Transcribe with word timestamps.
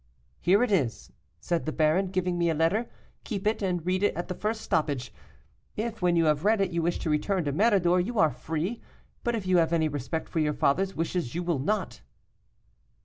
'Here 0.39 0.63
it 0.63 0.71
is,' 0.71 1.11
said 1.39 1.67
the 1.67 1.71
baron, 1.71 2.07
giving 2.07 2.35
me 2.35 2.49
a 2.49 2.55
letter, 2.55 2.89
'keep 3.23 3.45
it, 3.45 3.61
and 3.61 3.85
read 3.85 4.01
it 4.01 4.15
at 4.15 4.29
the 4.29 4.33
first 4.33 4.61
stoppage. 4.61 5.13
If, 5.77 6.01
when 6.01 6.15
you 6.15 6.25
have 6.25 6.43
read 6.43 6.59
it, 6.59 6.71
you 6.71 6.81
wish 6.81 6.97
to 7.01 7.09
return 7.11 7.43
to 7.45 7.53
Méridor, 7.53 8.03
you 8.03 8.17
are 8.17 8.31
free; 8.31 8.81
but 9.23 9.35
if 9.35 9.45
you 9.45 9.57
have 9.57 9.71
any 9.73 9.87
respect 9.87 10.27
for 10.27 10.39
your 10.39 10.53
father's 10.53 10.95
wishes 10.95 11.35
you 11.35 11.43
will 11.43 11.59
not. 11.59 12.01